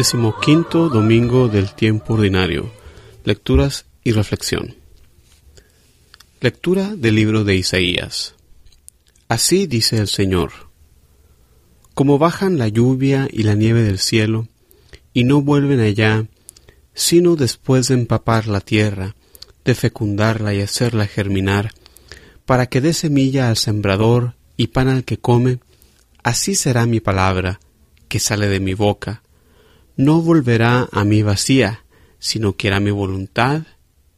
Decimoquinto 0.00 0.88
domingo 0.88 1.48
del 1.48 1.74
tiempo 1.74 2.14
ordinario. 2.14 2.72
Lecturas 3.22 3.84
y 4.02 4.12
reflexión. 4.12 4.76
Lectura 6.40 6.96
del 6.96 7.16
libro 7.16 7.44
de 7.44 7.56
Isaías. 7.56 8.34
Así 9.28 9.66
dice 9.66 9.98
el 9.98 10.08
Señor. 10.08 10.52
Como 11.92 12.16
bajan 12.16 12.56
la 12.56 12.68
lluvia 12.68 13.28
y 13.30 13.42
la 13.42 13.54
nieve 13.54 13.82
del 13.82 13.98
cielo, 13.98 14.48
y 15.12 15.24
no 15.24 15.42
vuelven 15.42 15.80
allá, 15.80 16.24
sino 16.94 17.36
después 17.36 17.88
de 17.88 17.94
empapar 17.96 18.46
la 18.46 18.62
tierra, 18.62 19.16
de 19.66 19.74
fecundarla 19.74 20.54
y 20.54 20.62
hacerla 20.62 21.08
germinar, 21.08 21.74
para 22.46 22.64
que 22.70 22.80
dé 22.80 22.94
semilla 22.94 23.50
al 23.50 23.58
sembrador 23.58 24.34
y 24.56 24.68
pan 24.68 24.88
al 24.88 25.04
que 25.04 25.18
come, 25.18 25.58
así 26.22 26.54
será 26.54 26.86
mi 26.86 27.00
palabra, 27.00 27.60
que 28.08 28.18
sale 28.18 28.48
de 28.48 28.60
mi 28.60 28.72
boca 28.72 29.22
no 30.00 30.22
volverá 30.22 30.88
a 30.90 31.04
mí 31.04 31.22
vacía, 31.22 31.84
sino 32.18 32.56
que 32.56 32.68
hará 32.68 32.80
mi 32.80 32.90
voluntad 32.90 33.62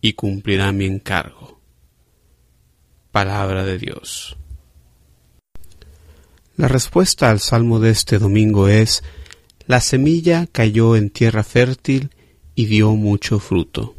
y 0.01 0.13
cumplirá 0.13 0.71
mi 0.73 0.87
encargo. 0.87 1.61
Palabra 3.11 3.65
de 3.65 3.79
Dios. 3.79 4.37
La 6.57 6.69
respuesta 6.69 7.31
al 7.31 7.41
salmo 7.41 7.81
de 7.81 7.91
este 7.91 8.19
domingo 8.19 8.69
es, 8.69 9.03
la 9.67 9.81
semilla 9.81 10.47
cayó 10.47 10.95
en 10.95 11.11
tierra 11.11 11.43
fértil 11.43 12.11
y 12.55 12.67
dio 12.67 12.93
mucho 12.93 13.41
fruto. 13.41 13.95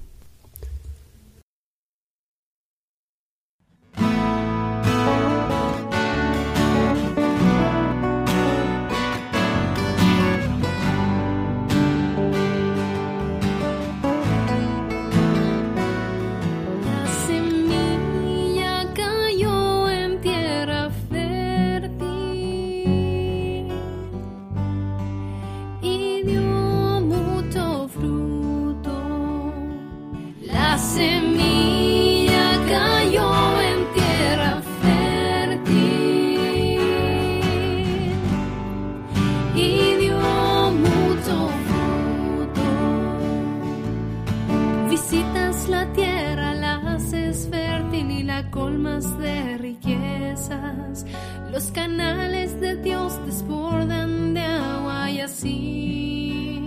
De 49.01 49.57
riquezas, 49.57 51.03
los 51.51 51.71
canales 51.71 52.61
de 52.61 52.75
Dios 52.75 53.19
desbordan 53.25 54.35
de 54.35 54.41
agua 54.41 55.09
y 55.09 55.19
así 55.19 56.59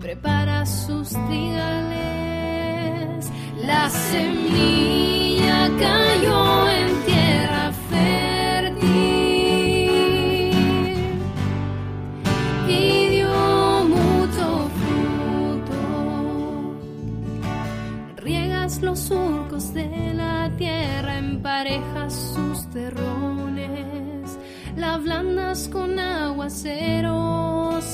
prepara 0.00 0.64
sus 0.64 1.10
trigales. 1.10 2.00
La 3.66 3.90
semilla 3.90 4.89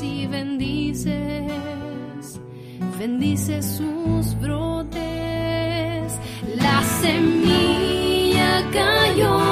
y 0.02 0.26
bendices, 0.26 1.14
bendices 2.98 3.66
sus 3.66 4.34
brotes. 4.40 4.98
La 6.56 6.82
semilla 7.02 8.64
cayó 8.72 9.45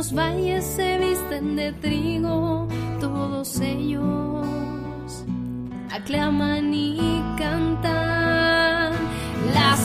los 0.00 0.14
valles 0.14 0.64
se 0.64 0.96
visten 0.96 1.56
de 1.56 1.72
trigo, 1.74 2.66
todos 3.00 3.60
ellos 3.60 4.46
aclaman 5.90 6.72
y 6.72 7.22
cantan. 7.36 8.94
La 9.54 9.76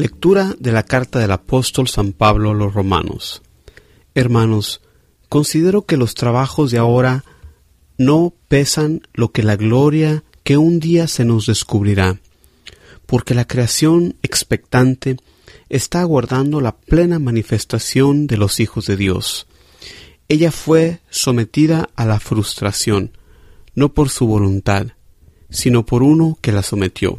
Lectura 0.00 0.56
de 0.58 0.72
la 0.72 0.84
carta 0.84 1.18
del 1.18 1.30
apóstol 1.30 1.86
San 1.86 2.14
Pablo 2.14 2.52
a 2.52 2.54
los 2.54 2.72
romanos. 2.72 3.42
Hermanos, 4.14 4.80
considero 5.28 5.82
que 5.82 5.98
los 5.98 6.14
trabajos 6.14 6.70
de 6.70 6.78
ahora 6.78 7.22
no 7.98 8.32
pesan 8.48 9.02
lo 9.12 9.30
que 9.30 9.42
la 9.42 9.56
gloria 9.56 10.24
que 10.42 10.56
un 10.56 10.80
día 10.80 11.06
se 11.06 11.26
nos 11.26 11.44
descubrirá, 11.44 12.18
porque 13.04 13.34
la 13.34 13.46
creación 13.46 14.16
expectante 14.22 15.18
está 15.68 16.00
aguardando 16.00 16.62
la 16.62 16.78
plena 16.78 17.18
manifestación 17.18 18.26
de 18.26 18.38
los 18.38 18.58
hijos 18.58 18.86
de 18.86 18.96
Dios. 18.96 19.46
Ella 20.28 20.50
fue 20.50 21.00
sometida 21.10 21.90
a 21.94 22.06
la 22.06 22.20
frustración, 22.20 23.18
no 23.74 23.92
por 23.92 24.08
su 24.08 24.26
voluntad, 24.26 24.86
sino 25.50 25.84
por 25.84 26.02
uno 26.02 26.38
que 26.40 26.52
la 26.52 26.62
sometió 26.62 27.18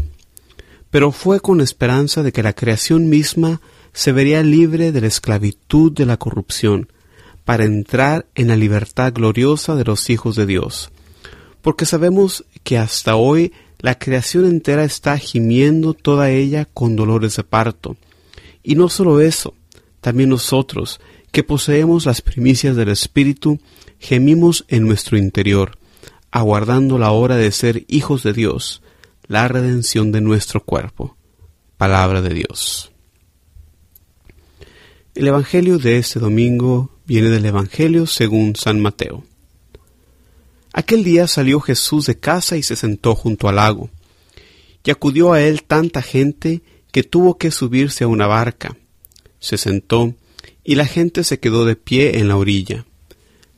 pero 0.91 1.11
fue 1.11 1.39
con 1.39 1.61
esperanza 1.61 2.21
de 2.21 2.31
que 2.31 2.43
la 2.43 2.53
creación 2.53 3.09
misma 3.09 3.61
se 3.93 4.11
vería 4.11 4.43
libre 4.43 4.91
de 4.91 5.01
la 5.01 5.07
esclavitud 5.07 5.91
de 5.91 6.05
la 6.05 6.17
corrupción, 6.17 6.89
para 7.45 7.65
entrar 7.65 8.27
en 8.35 8.47
la 8.47 8.55
libertad 8.55 9.13
gloriosa 9.13 9.75
de 9.75 9.83
los 9.83 10.09
hijos 10.09 10.35
de 10.35 10.45
Dios. 10.45 10.91
Porque 11.61 11.85
sabemos 11.85 12.45
que 12.63 12.77
hasta 12.77 13.15
hoy 13.15 13.51
la 13.79 13.97
creación 13.97 14.45
entera 14.45 14.83
está 14.83 15.17
gimiendo 15.17 15.93
toda 15.93 16.29
ella 16.29 16.67
con 16.71 16.95
dolores 16.95 17.35
de 17.35 17.43
parto. 17.43 17.97
Y 18.63 18.75
no 18.75 18.89
solo 18.89 19.21
eso, 19.21 19.55
también 20.01 20.29
nosotros, 20.29 20.99
que 21.31 21.43
poseemos 21.43 22.05
las 22.05 22.21
primicias 22.21 22.75
del 22.75 22.89
Espíritu, 22.89 23.59
gemimos 23.99 24.65
en 24.67 24.85
nuestro 24.85 25.17
interior, 25.17 25.77
aguardando 26.29 26.99
la 26.99 27.11
hora 27.11 27.38
de 27.38 27.51
ser 27.51 27.85
hijos 27.88 28.23
de 28.23 28.33
Dios, 28.33 28.81
la 29.27 29.47
redención 29.47 30.12
de 30.12 30.21
nuestro 30.21 30.63
cuerpo. 30.63 31.18
Palabra 31.77 32.21
de 32.21 32.33
Dios. 32.33 32.91
El 35.13 35.27
Evangelio 35.27 35.77
de 35.77 35.97
este 35.97 36.19
domingo 36.19 36.91
viene 37.06 37.29
del 37.29 37.45
Evangelio 37.45 38.07
según 38.07 38.56
San 38.56 38.79
Mateo. 38.79 39.23
Aquel 40.73 41.03
día 41.03 41.27
salió 41.27 41.59
Jesús 41.59 42.06
de 42.06 42.18
casa 42.18 42.56
y 42.56 42.63
se 42.63 42.75
sentó 42.75 43.15
junto 43.15 43.50
al 43.50 43.57
lago. 43.57 43.89
Y 44.83 44.91
acudió 44.91 45.33
a 45.33 45.41
él 45.41 45.63
tanta 45.63 46.01
gente 46.01 46.62
que 46.91 47.03
tuvo 47.03 47.38
que 47.38 47.51
subirse 47.51 48.06
a 48.06 48.07
una 48.07 48.27
barca. 48.27 48.77
Se 49.39 49.57
sentó 49.57 50.15
y 50.63 50.75
la 50.75 50.85
gente 50.85 51.24
se 51.24 51.39
quedó 51.39 51.65
de 51.65 51.75
pie 51.75 52.19
en 52.19 52.27
la 52.27 52.38
orilla. 52.38 52.85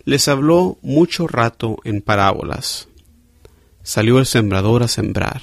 Les 0.05 0.27
habló 0.27 0.77
mucho 0.81 1.27
rato 1.27 1.77
en 1.83 2.01
parábolas. 2.01 2.87
Salió 3.83 4.17
el 4.19 4.25
sembrador 4.25 4.81
a 4.81 4.87
sembrar. 4.87 5.41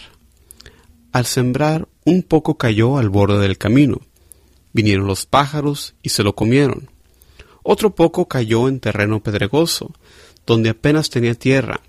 Al 1.12 1.26
sembrar, 1.26 1.88
un 2.04 2.22
poco 2.22 2.56
cayó 2.56 2.96
al 2.96 3.10
borde 3.10 3.38
del 3.38 3.58
camino. 3.58 4.00
Vinieron 4.72 5.06
los 5.06 5.26
pájaros 5.26 5.94
y 6.02 6.08
se 6.08 6.22
lo 6.22 6.34
comieron. 6.34 6.90
Otro 7.62 7.94
poco 7.94 8.28
cayó 8.28 8.68
en 8.68 8.80
terreno 8.80 9.22
pedregoso, 9.22 9.92
donde 10.46 10.70
apenas 10.70 11.10
tenía 11.10 11.34
tierra. 11.34 11.82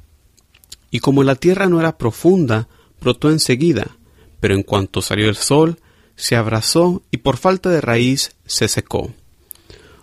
Y 0.90 1.00
como 1.00 1.24
la 1.24 1.36
tierra 1.36 1.70
no 1.70 1.80
era 1.80 1.98
profunda, 1.98 2.68
brotó 3.00 3.30
enseguida, 3.30 3.96
pero 4.42 4.54
en 4.54 4.64
cuanto 4.64 5.02
salió 5.02 5.30
el 5.30 5.38
sol, 5.38 5.80
se 6.18 6.36
abrazó 6.36 7.02
y 7.12 7.18
por 7.18 7.38
falta 7.38 7.70
de 7.70 7.80
raíz 7.80 8.36
se 8.46 8.68
secó. 8.68 9.14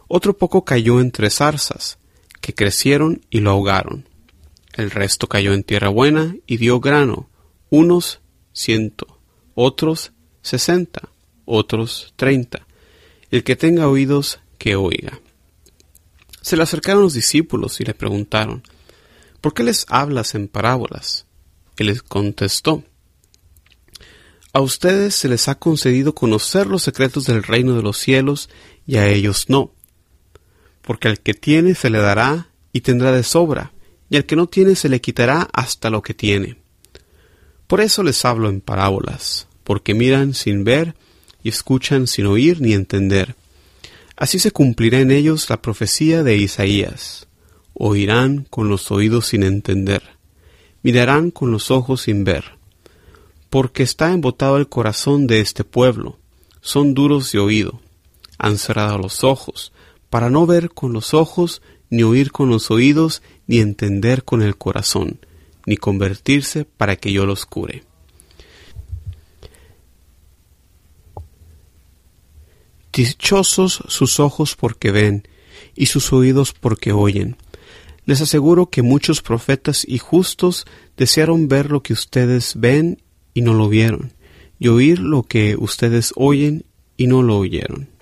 Otro 0.08 0.38
poco 0.38 0.64
cayó 0.64 1.00
entre 1.00 1.28
zarzas, 1.28 1.98
que 2.40 2.54
crecieron 2.54 3.20
y 3.28 3.40
lo 3.40 3.50
ahogaron. 3.50 4.07
El 4.78 4.90
resto 4.90 5.26
cayó 5.26 5.52
en 5.52 5.64
tierra 5.64 5.90
buena 5.90 6.34
y 6.46 6.56
dio 6.56 6.80
grano, 6.80 7.28
unos 7.68 8.20
ciento, 8.54 9.20
otros 9.54 10.12
sesenta, 10.40 11.10
otros 11.44 12.14
treinta. 12.16 12.66
El 13.30 13.44
que 13.44 13.56
tenga 13.56 13.88
oídos, 13.88 14.40
que 14.56 14.76
oiga. 14.76 15.20
Se 16.40 16.56
le 16.56 16.62
acercaron 16.62 17.02
los 17.02 17.12
discípulos 17.12 17.78
y 17.82 17.84
le 17.84 17.92
preguntaron, 17.92 18.62
¿Por 19.42 19.52
qué 19.52 19.64
les 19.64 19.84
hablas 19.90 20.34
en 20.34 20.48
parábolas? 20.48 21.26
Él 21.76 21.88
les 21.88 22.02
contestó, 22.02 22.82
A 24.54 24.60
ustedes 24.60 25.14
se 25.14 25.28
les 25.28 25.48
ha 25.48 25.56
concedido 25.56 26.14
conocer 26.14 26.66
los 26.66 26.82
secretos 26.82 27.24
del 27.26 27.42
reino 27.42 27.74
de 27.74 27.82
los 27.82 27.98
cielos 27.98 28.48
y 28.86 28.96
a 28.96 29.06
ellos 29.08 29.50
no 29.50 29.72
porque 30.88 31.08
al 31.08 31.20
que 31.20 31.34
tiene 31.34 31.74
se 31.74 31.90
le 31.90 31.98
dará 31.98 32.48
y 32.72 32.80
tendrá 32.80 33.12
de 33.12 33.22
sobra, 33.22 33.72
y 34.10 34.16
al 34.16 34.24
que 34.24 34.36
no 34.36 34.46
tiene 34.46 34.74
se 34.74 34.88
le 34.88 35.00
quitará 35.00 35.48
hasta 35.52 35.90
lo 35.90 36.02
que 36.02 36.14
tiene. 36.14 36.56
Por 37.66 37.80
eso 37.80 38.02
les 38.02 38.24
hablo 38.24 38.48
en 38.48 38.60
parábolas, 38.60 39.46
porque 39.64 39.94
miran 39.94 40.34
sin 40.34 40.64
ver 40.64 40.94
y 41.42 41.50
escuchan 41.50 42.06
sin 42.06 42.26
oír 42.26 42.60
ni 42.60 42.72
entender. 42.72 43.34
Así 44.16 44.38
se 44.38 44.50
cumplirá 44.50 45.00
en 45.00 45.10
ellos 45.10 45.48
la 45.50 45.62
profecía 45.62 46.22
de 46.22 46.36
Isaías. 46.36 47.28
Oirán 47.74 48.46
con 48.50 48.68
los 48.68 48.90
oídos 48.90 49.28
sin 49.28 49.44
entender, 49.44 50.02
mirarán 50.82 51.30
con 51.30 51.52
los 51.52 51.70
ojos 51.70 52.02
sin 52.02 52.24
ver. 52.24 52.56
Porque 53.50 53.82
está 53.82 54.12
embotado 54.12 54.56
el 54.56 54.68
corazón 54.68 55.26
de 55.26 55.40
este 55.40 55.62
pueblo, 55.62 56.18
son 56.60 56.94
duros 56.94 57.30
de 57.30 57.38
oído, 57.38 57.80
han 58.36 58.58
cerrado 58.58 58.98
los 58.98 59.22
ojos, 59.22 59.72
para 60.10 60.30
no 60.30 60.46
ver 60.46 60.70
con 60.70 60.92
los 60.92 61.14
ojos, 61.14 61.62
ni 61.90 62.02
oír 62.02 62.32
con 62.32 62.48
los 62.48 62.70
oídos, 62.70 63.22
ni 63.46 63.58
entender 63.58 64.24
con 64.24 64.42
el 64.42 64.56
corazón, 64.56 65.20
ni 65.66 65.76
convertirse 65.76 66.64
para 66.64 66.96
que 66.96 67.12
yo 67.12 67.26
los 67.26 67.46
cure. 67.46 67.84
Dichosos 72.92 73.84
sus 73.86 74.18
ojos 74.18 74.56
porque 74.56 74.90
ven, 74.90 75.28
y 75.76 75.86
sus 75.86 76.12
oídos 76.12 76.52
porque 76.52 76.92
oyen. 76.92 77.36
Les 78.06 78.20
aseguro 78.20 78.70
que 78.70 78.82
muchos 78.82 79.22
profetas 79.22 79.84
y 79.86 79.98
justos 79.98 80.66
desearon 80.96 81.46
ver 81.46 81.70
lo 81.70 81.82
que 81.82 81.92
ustedes 81.92 82.54
ven 82.56 83.02
y 83.34 83.42
no 83.42 83.54
lo 83.54 83.68
vieron, 83.68 84.12
y 84.58 84.68
oír 84.68 84.98
lo 84.98 85.22
que 85.22 85.56
ustedes 85.56 86.12
oyen 86.16 86.64
y 86.96 87.06
no 87.06 87.22
lo 87.22 87.36
oyeron 87.36 87.97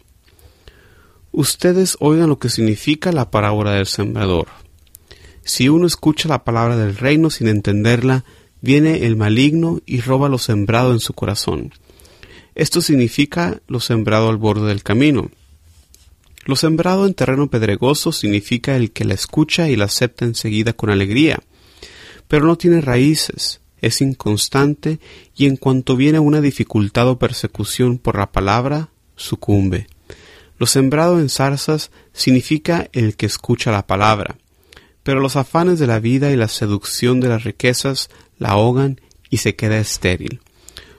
ustedes 1.37 1.99
oigan 2.01 2.31
lo 2.31 2.39
que 2.39 2.49
significa 2.49 3.13
la 3.13 3.31
parábola 3.31 3.73
del 3.73 3.87
sembrador. 3.87 4.49
Si 5.45 5.69
uno 5.69 5.87
escucha 5.87 6.31
la 6.31 6.45
palabra 6.45 6.77
del 6.77 6.97
reino 6.97 7.29
sin 7.29 7.47
entenderla, 7.49 8.25
viene 8.63 9.05
el 9.05 9.17
maligno 9.17 9.81
y 9.85 10.01
roba 10.01 10.31
lo 10.31 10.39
sembrado 10.39 10.93
en 10.93 10.99
su 10.99 11.13
corazón. 11.13 11.73
Esto 12.55 12.81
significa 12.81 13.61
lo 13.69 13.81
sembrado 13.81 14.31
al 14.31 14.39
borde 14.39 14.67
del 14.67 14.83
camino. 14.83 15.31
Lo 16.47 16.57
sembrado 16.57 17.07
en 17.07 17.13
terreno 17.13 17.49
pedregoso 17.49 18.13
significa 18.13 18.75
el 18.75 18.91
que 18.91 19.05
la 19.05 19.15
escucha 19.15 19.69
y 19.69 19.77
la 19.77 19.85
acepta 19.85 20.25
enseguida 20.25 20.73
con 20.73 20.89
alegría, 20.89 21.41
pero 22.29 22.47
no 22.47 22.57
tiene 22.57 22.81
raíces, 22.81 23.61
es 23.83 24.01
inconstante 24.01 25.01
y 25.37 25.45
en 25.45 25.57
cuanto 25.57 25.97
viene 25.97 26.19
una 26.19 26.41
dificultad 26.41 27.09
o 27.09 27.19
persecución 27.19 27.99
por 27.99 28.17
la 28.17 28.33
palabra, 28.33 28.89
sucumbe. 29.17 29.87
Lo 30.59 30.67
sembrado 30.67 31.21
en 31.21 31.29
zarzas 31.29 31.91
significa 32.13 32.89
el 32.93 33.17
que 33.17 33.27
escucha 33.27 33.71
la 33.71 33.87
palabra, 33.87 34.39
pero 35.03 35.21
los 35.21 35.37
afanes 35.37 35.79
de 35.79 35.87
la 35.87 36.01
vida 36.01 36.31
y 36.31 36.37
la 36.37 36.49
seducción 36.49 37.21
de 37.21 37.29
las 37.29 37.45
riquezas 37.45 38.09
la 38.39 38.51
ahogan 38.51 39.01
y 39.31 39.39
se 39.39 39.55
queda 39.55 39.79
estéril. 39.79 40.41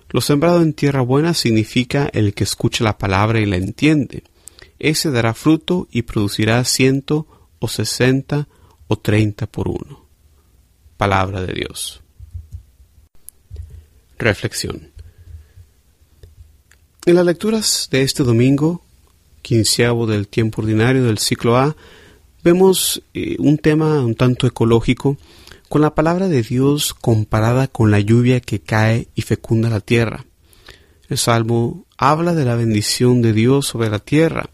Lo 0.10 0.22
sembrado 0.22 0.62
en 0.62 0.74
tierra 0.74 1.02
buena 1.02 1.34
significa 1.34 2.10
el 2.14 2.34
que 2.34 2.44
escucha 2.44 2.84
la 2.84 2.98
palabra 2.98 3.40
y 3.40 3.46
la 3.46 3.58
entiende. 3.58 4.24
Ese 4.80 5.12
dará 5.12 5.34
fruto 5.34 5.88
y 5.92 6.04
producirá 6.04 6.64
ciento 6.64 7.28
o 7.60 7.68
sesenta 7.68 8.48
o 8.88 8.98
treinta 8.98 9.48
por 9.48 9.68
uno. 9.68 10.06
Palabra 10.96 11.42
de 11.42 11.54
Dios. 11.54 12.02
Reflexión. 14.18 14.92
En 17.06 17.16
las 17.16 17.26
lecturas 17.26 17.88
de 17.92 18.04
este 18.04 18.24
domingo 18.24 18.84
quinceavo 19.48 20.08
del 20.08 20.28
tiempo 20.28 20.62
ordinario 20.62 21.06
del 21.06 21.20
ciclo 21.20 21.56
A, 21.56 21.78
vemos 22.44 23.02
eh, 23.14 23.38
un 23.40 23.58
tema 23.58 24.04
un 24.04 24.14
tanto 24.14 24.46
ecológico 24.46 25.16
con 25.70 25.80
la 25.80 25.96
palabra 25.96 26.28
de 26.28 26.44
Dios 26.44 26.94
comparada 26.94 27.70
con 27.70 27.90
la 27.90 28.02
lluvia 28.02 28.42
que 28.42 28.60
cae 28.60 29.08
y 29.16 29.22
fecunda 29.22 29.70
la 29.70 29.80
tierra. 29.80 30.26
El 31.08 31.18
Salmo 31.18 31.86
habla 31.98 32.36
de 32.36 32.44
la 32.44 32.56
bendición 32.56 33.22
de 33.22 33.32
Dios 33.32 33.68
sobre 33.68 33.90
la 33.90 34.00
tierra, 34.00 34.50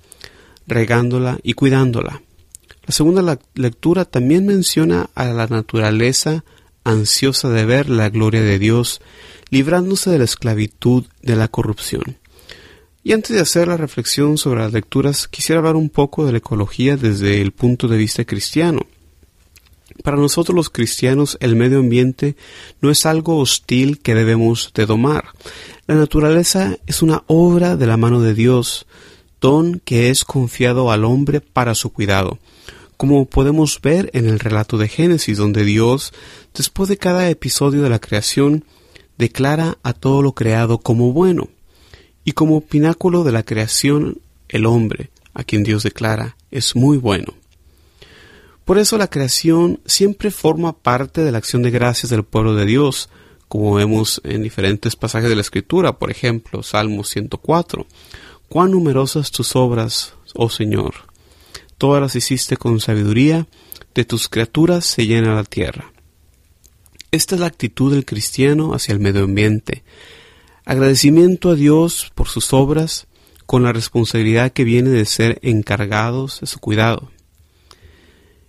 regándola 0.67 1.39
y 1.41 1.53
cuidándola. 1.53 2.21
La 2.85 2.93
segunda 2.93 3.39
lectura 3.55 4.05
también 4.05 4.45
menciona 4.45 5.09
a 5.15 5.25
la 5.25 5.47
naturaleza 5.47 6.43
ansiosa 6.83 7.50
de 7.50 7.65
ver 7.65 7.89
la 7.89 8.09
gloria 8.09 8.43
de 8.43 8.59
Dios, 8.59 9.01
librándose 9.50 10.12
de 10.12 10.19
la 10.19 10.25
esclavitud 10.25 11.05
de 11.23 11.35
la 11.35 11.47
corrupción. 11.47 12.17
Y 13.05 13.12
antes 13.12 13.36
de 13.36 13.41
hacer 13.41 13.67
la 13.67 13.75
reflexión 13.75 14.38
sobre 14.38 14.62
las 14.62 14.72
lecturas, 14.72 15.27
quisiera 15.27 15.60
hablar 15.60 15.75
un 15.75 15.89
poco 15.89 16.25
de 16.25 16.31
la 16.31 16.38
ecología 16.38 16.95
desde 16.95 17.41
el 17.41 17.51
punto 17.51 17.89
de 17.89 17.98
vista 17.98 18.24
cristiano. 18.24 18.79
Para 20.03 20.15
nosotros 20.15 20.55
los 20.55 20.69
cristianos 20.69 21.38
el 21.41 21.57
medio 21.57 21.79
ambiente 21.79 22.38
no 22.79 22.89
es 22.89 23.05
algo 23.05 23.39
hostil 23.39 24.00
que 24.00 24.15
debemos 24.15 24.72
de 24.74 24.86
domar. 24.86 25.25
La 25.86 25.95
naturaleza 25.95 26.77
es 26.88 27.01
una 27.01 27.24
obra 27.27 27.75
de 27.75 27.88
la 27.88 27.98
mano 27.98 28.22
de 28.22 28.33
Dios, 28.33 28.88
don 29.41 29.81
que 29.83 30.10
es 30.10 30.24
confiado 30.24 30.89
al 30.89 31.03
hombre 31.03 31.41
para 31.41 31.75
su 31.75 31.91
cuidado, 31.91 32.39
como 32.95 33.25
podemos 33.25 33.81
ver 33.81 34.12
en 34.13 34.27
el 34.29 34.39
relato 34.39 34.77
de 34.77 34.88
Génesis, 34.88 35.38
donde 35.38 35.65
Dios, 35.65 36.13
después 36.55 36.88
de 36.88 36.98
cada 36.98 37.29
episodio 37.29 37.81
de 37.81 37.89
la 37.89 38.00
creación, 38.00 38.63
declara 39.17 39.77
a 39.83 39.91
todo 39.91 40.22
lo 40.22 40.31
creado 40.31 40.77
como 40.77 41.12
bueno 41.12 41.50
y 42.23 42.33
como 42.33 42.61
pináculo 42.61 43.23
de 43.23 43.31
la 43.31 43.43
creación 43.43 44.19
el 44.49 44.65
hombre, 44.65 45.09
a 45.33 45.43
quien 45.43 45.63
Dios 45.63 45.83
declara, 45.83 46.37
es 46.51 46.75
muy 46.75 46.97
bueno. 46.97 47.33
Por 48.65 48.77
eso 48.77 48.97
la 48.97 49.09
creación 49.09 49.81
siempre 49.85 50.31
forma 50.31 50.73
parte 50.73 51.21
de 51.21 51.31
la 51.31 51.37
acción 51.37 51.63
de 51.63 51.71
gracias 51.71 52.09
del 52.09 52.23
pueblo 52.23 52.55
de 52.55 52.65
Dios, 52.65 53.09
como 53.49 53.73
vemos 53.73 54.21
en 54.23 54.41
diferentes 54.41 54.95
pasajes 54.95 55.29
de 55.29 55.35
la 55.35 55.41
Escritura, 55.41 55.99
por 55.99 56.09
ejemplo, 56.09 56.63
Salmo 56.63 57.03
104. 57.03 57.85
Cuán 58.47 58.71
numerosas 58.71 59.31
tus 59.31 59.55
obras, 59.55 60.13
oh 60.33 60.49
Señor. 60.49 60.93
Todas 61.77 62.01
las 62.01 62.15
hiciste 62.15 62.55
con 62.55 62.79
sabiduría, 62.79 63.47
de 63.93 64.05
tus 64.05 64.29
criaturas 64.29 64.85
se 64.85 65.05
llena 65.05 65.35
la 65.35 65.43
tierra. 65.43 65.91
Esta 67.11 67.35
es 67.35 67.41
la 67.41 67.47
actitud 67.47 67.93
del 67.93 68.05
cristiano 68.05 68.73
hacia 68.73 68.93
el 68.93 68.99
medio 68.99 69.25
ambiente, 69.25 69.83
Agradecimiento 70.65 71.51
a 71.51 71.55
Dios 71.55 72.12
por 72.15 72.29
sus 72.29 72.53
obras 72.53 73.08
con 73.46 73.63
la 73.63 73.74
responsabilidad 73.74 74.53
que 74.53 74.63
viene 74.63 74.89
de 74.89 75.05
ser 75.05 75.39
encargados 75.41 76.39
de 76.39 76.48
su 76.48 76.60
cuidado. 76.60 77.12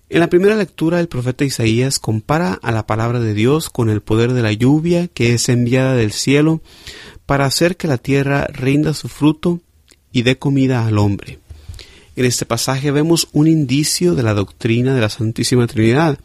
En 0.09 0.21
la 0.21 0.29
primera 0.29 0.55
lectura 0.55 1.01
el 1.01 1.09
profeta 1.09 1.45
Isaías 1.45 1.99
compara 1.99 2.59
a 2.63 2.71
la 2.71 2.87
palabra 2.87 3.19
de 3.19 3.35
Dios 3.35 3.69
con 3.69 3.91
el 3.91 4.01
poder 4.01 4.33
de 4.33 4.43
la 4.43 4.53
lluvia 4.53 5.09
que 5.09 5.35
es 5.35 5.49
enviada 5.49 5.95
del 5.95 6.13
cielo 6.13 6.61
para 7.27 7.47
hacer 7.47 7.77
que 7.77 7.89
la 7.89 7.99
tierra 7.99 8.47
rinda 8.53 8.95
su 8.95 9.09
fruto 9.09 9.61
y 10.13 10.23
dé 10.23 10.39
comida 10.39 10.87
al 10.87 10.99
hombre. 10.99 11.41
En 12.15 12.27
este 12.27 12.47
pasaje 12.47 12.93
vemos 12.93 13.27
un 13.33 13.49
indicio 13.49 14.15
de 14.15 14.23
la 14.23 14.35
doctrina 14.35 14.95
de 14.95 15.01
la 15.01 15.09
Santísima 15.09 15.67
Trinidad, 15.67 16.21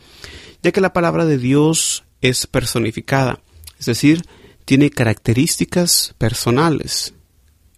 ya 0.61 0.71
que 0.71 0.81
la 0.81 0.93
palabra 0.93 1.25
de 1.25 1.39
Dios 1.39 2.03
es 2.21 2.45
personificada, 2.45 3.39
es 3.79 3.87
decir, 3.87 4.23
tiene 4.69 4.91
características 4.91 6.13
personales, 6.19 7.15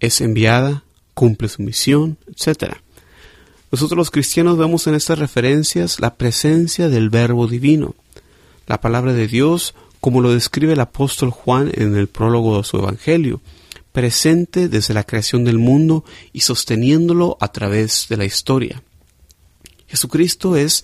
es 0.02 0.20
enviada, 0.20 0.84
cumple 1.14 1.48
su 1.48 1.62
misión, 1.62 2.18
etc. 2.28 2.74
Nosotros 3.72 3.96
los 3.96 4.12
cristianos 4.12 4.58
vemos 4.58 4.88
en 4.88 4.96
estas 4.96 5.18
referencias 5.18 6.02
la 6.02 6.16
presencia 6.16 6.90
del 6.90 7.10
Verbo 7.10 7.48
Divino, 7.48 7.96
la 8.68 8.82
palabra 8.82 9.14
de 9.14 9.30
Dios, 9.30 9.74
como 10.02 10.20
lo 10.20 10.34
describe 10.34 10.74
el 10.74 10.82
apóstol 10.82 11.30
Juan 11.30 11.72
en 11.76 11.96
el 11.96 12.10
prólogo 12.10 12.58
de 12.58 12.66
su 12.66 12.76
Evangelio, 12.76 13.40
presente 13.94 14.68
desde 14.68 14.94
la 14.94 15.06
creación 15.06 15.46
del 15.46 15.60
mundo 15.60 16.04
y 16.34 16.42
sosteniéndolo 16.42 17.38
a 17.40 17.54
través 17.54 18.08
de 18.10 18.18
la 18.18 18.26
historia. 18.26 18.84
Jesucristo 19.88 20.58
es 20.58 20.84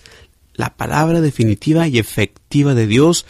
la 0.54 0.74
palabra 0.74 1.20
definitiva 1.20 1.86
y 1.86 1.98
efectiva 1.98 2.72
de 2.72 2.86
Dios 2.86 3.26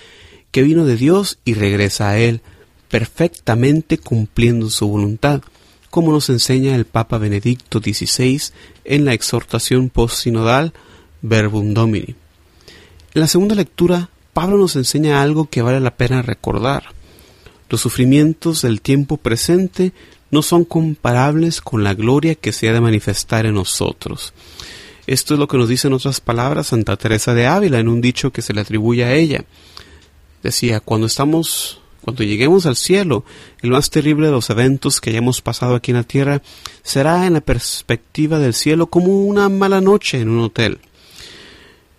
que 0.53 0.63
vino 0.63 0.85
de 0.85 0.97
Dios 0.97 1.41
y 1.45 1.55
regresa 1.55 2.11
a 2.11 2.19
Él, 2.21 2.41
perfectamente 2.89 3.99
cumpliendo 3.99 4.71
su 4.71 4.89
voluntad, 4.89 5.43
como 5.91 6.13
nos 6.13 6.29
enseña 6.29 6.75
el 6.75 6.85
Papa 6.85 7.19
Benedicto 7.19 7.81
XVI 7.81 8.41
en 8.85 9.05
la 9.05 9.15
exhortación 9.15 9.89
post-sinodal 9.91 10.73
Verbum 11.23 11.75
Domini. 11.75 12.15
En 13.15 13.21
la 13.21 13.27
segunda 13.27 13.55
lectura, 13.55 14.11
Pablo 14.33 14.59
nos 14.59 14.77
enseña 14.77 15.23
algo 15.23 15.49
que 15.49 15.63
vale 15.63 15.81
la 15.81 15.97
pena 15.97 16.23
recordar. 16.23 16.85
Los 17.71 17.81
sufrimientos 17.81 18.63
del 18.63 18.81
tiempo 18.81 19.17
presente 19.17 19.93
no 20.31 20.43
son 20.43 20.65
comparables 20.65 21.61
con 21.61 21.85
la 21.85 21.95
gloria 21.95 22.35
que 22.35 22.53
se 22.53 22.69
ha 22.69 22.73
de 22.73 22.81
manifestar 22.81 23.47
en 23.47 23.55
nosotros. 23.55 24.33
Esto 25.07 25.35
es 25.35 25.41
lo 25.41 25.49
que 25.49 25.57
nos 25.57 25.69
dice 25.69 25.89
en 25.89 25.95
otras 25.95 26.21
palabras 26.21 26.69
Santa 26.69 26.97
Teresa 26.97 27.33
de 27.33 27.47
Ávila 27.47 27.79
en 27.79 27.89
un 27.89 28.01
dicho 28.01 28.31
que 28.31 28.43
se 28.43 28.53
le 28.53 28.61
atribuye 28.61 29.05
a 29.05 29.15
ella. 29.15 29.45
Decía, 30.43 30.81
cuando 30.81 31.07
estamos 31.07 31.81
cuando 32.03 32.23
lleguemos 32.23 32.67
al 32.67 32.77
cielo, 32.77 33.25
el 33.61 33.71
más 33.71 33.91
terrible 33.91 34.27
de 34.27 34.33
los 34.33 34.51
eventos 34.51 35.01
que 35.01 35.11
hayamos 35.11 35.41
pasado 35.41 35.75
aquí 35.75 35.91
en 35.91 35.99
la 35.99 36.05
tierra 36.05 36.43
será 36.83 37.27
en 37.27 37.35
la 37.35 37.41
perspectiva 37.41 38.39
del 38.39 38.55
cielo 38.55 38.87
como 38.87 39.27
una 39.27 39.49
mala 39.49 39.81
noche 39.81 40.21
en 40.21 40.29
un 40.29 40.41
hotel. 40.41 40.79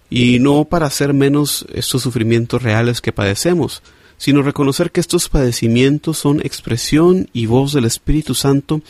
Y 0.10 0.40
no 0.40 0.66
para 0.66 0.88
hacer 0.88 1.14
menos 1.14 1.66
estos 1.74 2.02
sufrimientos 2.02 2.64
reales 2.64 3.02
que 3.02 3.12
padecemos, 3.12 3.84
sino 4.18 4.42
reconocer 4.42 4.92
que 4.92 5.00
estos 5.00 5.30
padecimientos 5.30 6.18
son 6.18 6.42
expresión 6.42 7.30
y 7.32 7.46
voz 7.46 7.74
del 7.74 7.86
Espíritu 7.86 8.36
Santo 8.36 8.82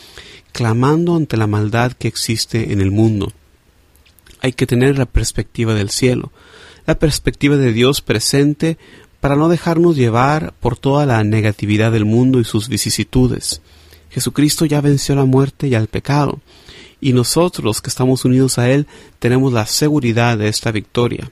clamando 0.52 1.14
ante 1.14 1.36
la 1.36 1.46
maldad 1.46 1.92
que 1.92 2.08
existe 2.08 2.72
en 2.72 2.80
el 2.80 2.90
mundo. 2.90 3.32
Hay 4.40 4.52
que 4.52 4.66
tener 4.66 4.98
la 4.98 5.06
perspectiva 5.06 5.74
del 5.74 5.90
cielo, 5.90 6.32
la 6.86 6.98
perspectiva 6.98 7.56
de 7.56 7.72
Dios 7.72 8.00
presente 8.00 8.78
para 9.20 9.36
no 9.36 9.48
dejarnos 9.48 9.96
llevar 9.96 10.54
por 10.60 10.76
toda 10.76 11.06
la 11.06 11.22
negatividad 11.24 11.92
del 11.92 12.04
mundo 12.04 12.40
y 12.40 12.44
sus 12.44 12.68
vicisitudes. 12.68 13.60
Jesucristo 14.10 14.64
ya 14.64 14.80
venció 14.80 15.14
la 15.14 15.24
muerte 15.24 15.68
y 15.68 15.74
al 15.74 15.86
pecado, 15.86 16.40
y 17.00 17.12
nosotros 17.12 17.80
que 17.80 17.90
estamos 17.90 18.24
unidos 18.24 18.58
a 18.58 18.68
Él 18.70 18.86
tenemos 19.18 19.52
la 19.52 19.66
seguridad 19.66 20.36
de 20.36 20.48
esta 20.48 20.72
victoria. 20.72 21.30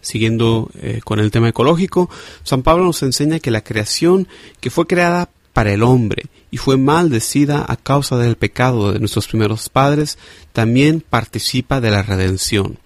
Siguiendo 0.00 0.70
eh, 0.80 1.00
con 1.04 1.18
el 1.18 1.30
tema 1.30 1.48
ecológico, 1.48 2.08
San 2.42 2.62
Pablo 2.62 2.84
nos 2.84 3.02
enseña 3.02 3.40
que 3.40 3.50
la 3.50 3.62
creación 3.62 4.26
que 4.60 4.70
fue 4.70 4.86
creada 4.86 5.28
para 5.52 5.72
el 5.72 5.82
hombre 5.82 6.26
y 6.50 6.56
fue 6.56 6.76
maldecida 6.76 7.64
a 7.66 7.76
causa 7.76 8.16
del 8.16 8.36
pecado 8.36 8.92
de 8.92 9.00
nuestros 9.00 9.26
primeros 9.26 9.68
padres, 9.68 10.16
también 10.52 11.00
participa 11.00 11.80
de 11.80 11.90
la 11.90 12.02
redención. 12.02 12.78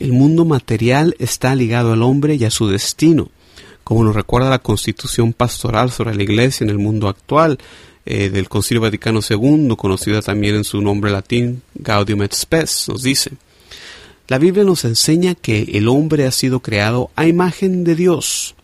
El 0.00 0.14
mundo 0.14 0.46
material 0.46 1.14
está 1.18 1.54
ligado 1.54 1.92
al 1.92 2.02
hombre 2.02 2.36
y 2.36 2.44
a 2.46 2.50
su 2.50 2.66
destino, 2.66 3.28
como 3.84 4.02
nos 4.02 4.16
recuerda 4.16 4.48
la 4.48 4.58
constitución 4.58 5.34
pastoral 5.34 5.90
sobre 5.90 6.14
la 6.14 6.22
Iglesia 6.22 6.64
en 6.64 6.70
el 6.70 6.78
mundo 6.78 7.06
actual 7.06 7.58
eh, 8.06 8.30
del 8.30 8.48
Concilio 8.48 8.80
Vaticano 8.80 9.20
II, 9.28 9.74
conocida 9.76 10.22
también 10.22 10.54
en 10.54 10.64
su 10.64 10.80
nombre 10.80 11.10
latín 11.10 11.60
Gaudium 11.74 12.22
et 12.22 12.32
Spes, 12.32 12.86
nos 12.88 13.02
dice. 13.02 13.32
La 14.26 14.38
Biblia 14.38 14.64
nos 14.64 14.86
enseña 14.86 15.34
que 15.34 15.68
el 15.74 15.86
hombre 15.86 16.24
ha 16.24 16.30
sido 16.30 16.60
creado 16.60 17.10
a 17.14 17.26
imagen 17.26 17.84
de 17.84 17.94
Dios, 17.94 18.54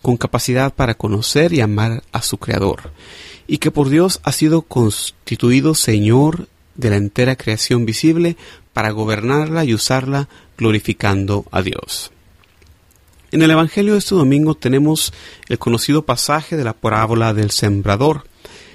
con 0.00 0.16
capacidad 0.16 0.74
para 0.74 0.94
conocer 0.94 1.52
y 1.52 1.60
amar 1.60 2.02
a 2.10 2.22
su 2.22 2.38
Creador, 2.38 2.90
y 3.46 3.58
que 3.58 3.70
por 3.70 3.88
Dios 3.88 4.18
ha 4.24 4.32
sido 4.32 4.62
constituido 4.62 5.76
Señor 5.76 6.48
de 6.74 6.90
la 6.90 6.96
entera 6.96 7.36
creación 7.36 7.86
visible 7.86 8.36
para 8.72 8.90
gobernarla 8.90 9.64
y 9.64 9.74
usarla 9.74 10.28
glorificando 10.56 11.44
a 11.50 11.62
Dios. 11.62 12.12
En 13.32 13.40
el 13.40 13.50
Evangelio 13.50 13.94
de 13.94 14.00
este 14.00 14.14
domingo 14.14 14.54
tenemos 14.54 15.12
el 15.48 15.58
conocido 15.58 16.04
pasaje 16.04 16.56
de 16.56 16.64
la 16.64 16.74
parábola 16.74 17.32
del 17.32 17.50
sembrador. 17.50 18.24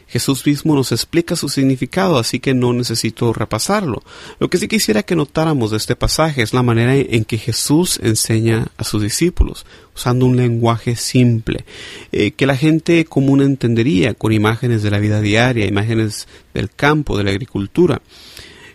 Jesús 0.08 0.46
mismo 0.46 0.74
nos 0.74 0.92
explica 0.92 1.36
su 1.36 1.50
significado, 1.50 2.18
así 2.18 2.40
que 2.40 2.54
no 2.54 2.74
necesito 2.74 3.34
repasarlo. 3.34 4.02
Lo 4.40 4.50
que 4.50 4.58
sí 4.58 4.68
quisiera 4.68 5.04
que 5.04 5.16
notáramos 5.16 5.72
de 5.72 5.78
este 5.78 5.96
pasaje 5.96 6.42
es 6.42 6.54
la 6.54 6.64
manera 6.64 6.96
en 6.96 7.26
que 7.26 7.38
Jesús 7.38 8.00
enseña 8.02 8.70
a 8.78 8.84
sus 8.84 9.04
discípulos, 9.04 9.66
usando 9.96 10.26
un 10.26 10.38
lenguaje 10.38 10.96
simple, 10.96 11.66
eh, 12.12 12.32
que 12.32 12.48
la 12.48 12.56
gente 12.56 13.06
común 13.06 13.42
entendería 13.42 14.14
con 14.14 14.32
imágenes 14.32 14.82
de 14.82 14.92
la 14.92 15.00
vida 15.00 15.22
diaria, 15.22 15.68
imágenes 15.68 16.28
del 16.54 16.72
campo, 16.72 17.18
de 17.18 17.26
la 17.26 17.32
agricultura. 17.32 18.02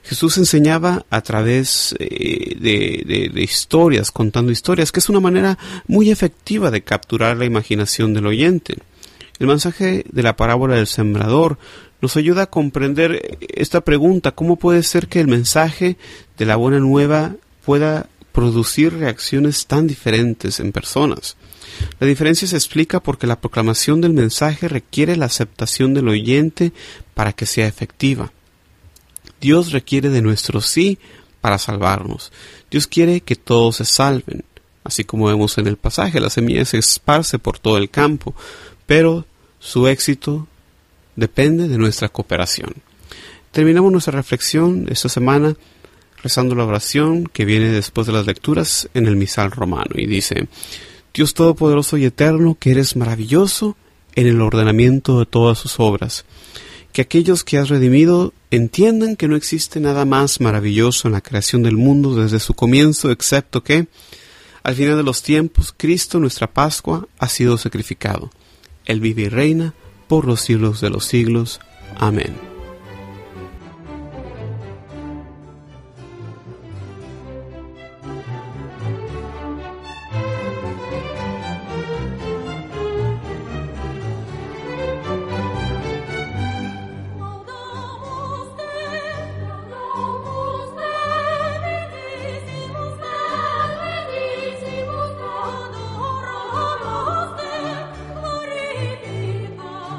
Jesús 0.02 0.36
enseñaba 0.38 1.06
a 1.10 1.20
través 1.20 1.94
eh, 1.98 2.56
de, 2.58 3.42
historias, 3.42 4.10
contando 4.10 4.50
historias, 4.50 4.90
que 4.90 5.00
es 5.00 5.08
una 5.08 5.20
manera 5.20 5.58
muy 5.86 6.10
efectiva 6.10 6.70
de 6.70 6.82
capturar 6.82 7.36
la 7.36 7.44
imaginación 7.44 8.12
del 8.12 8.26
oyente. 8.26 8.78
El 9.38 9.46
mensaje 9.46 10.04
de 10.10 10.22
la 10.22 10.36
parábola 10.36 10.76
del 10.76 10.86
sembrador 10.86 11.58
nos 12.00 12.16
ayuda 12.16 12.42
a 12.42 12.50
comprender 12.50 13.38
esta 13.48 13.80
pregunta, 13.80 14.32
¿cómo 14.32 14.56
puede 14.56 14.82
ser 14.82 15.08
que 15.08 15.20
el 15.20 15.28
mensaje 15.28 15.96
de 16.36 16.46
la 16.46 16.56
buena 16.56 16.80
nueva 16.80 17.36
pueda 17.64 18.08
producir 18.32 18.94
reacciones 18.94 19.66
tan 19.66 19.86
diferentes 19.86 20.58
en 20.58 20.72
personas? 20.72 21.36
La 22.00 22.06
diferencia 22.06 22.48
se 22.48 22.56
explica 22.56 23.00
porque 23.00 23.26
la 23.26 23.40
proclamación 23.40 24.00
del 24.00 24.12
mensaje 24.12 24.68
requiere 24.68 25.16
la 25.16 25.26
aceptación 25.26 25.94
del 25.94 26.08
oyente 26.08 26.72
para 27.14 27.32
que 27.32 27.46
sea 27.46 27.66
efectiva. 27.66 28.32
Dios 29.42 29.72
requiere 29.72 30.08
de 30.08 30.22
nuestro 30.22 30.60
sí 30.60 30.98
para 31.40 31.58
salvarnos. 31.58 32.32
Dios 32.70 32.86
quiere 32.86 33.20
que 33.20 33.34
todos 33.34 33.76
se 33.76 33.84
salven. 33.84 34.44
Así 34.84 35.04
como 35.04 35.26
vemos 35.26 35.58
en 35.58 35.66
el 35.66 35.76
pasaje, 35.76 36.20
la 36.20 36.30
semilla 36.30 36.64
se 36.64 36.78
esparce 36.78 37.38
por 37.40 37.58
todo 37.58 37.76
el 37.76 37.90
campo, 37.90 38.34
pero 38.86 39.26
su 39.58 39.88
éxito 39.88 40.46
depende 41.16 41.66
de 41.68 41.76
nuestra 41.76 42.08
cooperación. 42.08 42.72
Terminamos 43.50 43.90
nuestra 43.90 44.12
reflexión 44.12 44.86
esta 44.88 45.08
semana 45.08 45.56
rezando 46.22 46.54
la 46.54 46.64
oración 46.64 47.26
que 47.26 47.44
viene 47.44 47.68
después 47.68 48.06
de 48.06 48.12
las 48.12 48.26
lecturas 48.26 48.88
en 48.94 49.06
el 49.06 49.16
misal 49.16 49.50
romano 49.50 49.90
y 49.96 50.06
dice, 50.06 50.46
Dios 51.12 51.34
Todopoderoso 51.34 51.96
y 51.96 52.04
Eterno, 52.04 52.56
que 52.58 52.70
eres 52.70 52.94
maravilloso 52.94 53.76
en 54.14 54.28
el 54.28 54.40
ordenamiento 54.40 55.18
de 55.18 55.26
todas 55.26 55.58
sus 55.58 55.80
obras 55.80 56.24
que 56.92 57.02
aquellos 57.02 57.42
que 57.42 57.58
has 57.58 57.68
redimido 57.68 58.32
entiendan 58.56 59.16
que 59.16 59.28
no 59.28 59.36
existe 59.36 59.80
nada 59.80 60.04
más 60.04 60.40
maravilloso 60.40 61.08
en 61.08 61.14
la 61.14 61.22
creación 61.22 61.62
del 61.62 61.76
mundo 61.76 62.14
desde 62.14 62.38
su 62.38 62.52
comienzo, 62.52 63.10
excepto 63.10 63.64
que, 63.64 63.88
al 64.62 64.74
final 64.74 64.98
de 64.98 65.02
los 65.02 65.22
tiempos, 65.22 65.74
Cristo, 65.76 66.20
nuestra 66.20 66.52
Pascua, 66.52 67.08
ha 67.18 67.28
sido 67.28 67.56
sacrificado. 67.56 68.30
Él 68.84 69.00
vive 69.00 69.22
y 69.22 69.28
reina 69.28 69.74
por 70.06 70.26
los 70.26 70.42
siglos 70.42 70.82
de 70.82 70.90
los 70.90 71.06
siglos. 71.06 71.60
Amén. 71.96 72.51